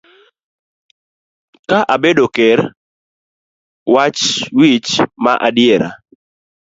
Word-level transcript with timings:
Ka 1.69 1.79
abedo 1.93 2.25
ker, 2.35 2.59
wach 3.93 4.21
wich 4.57 4.91
ma 5.23 5.33
adier. 5.47 5.83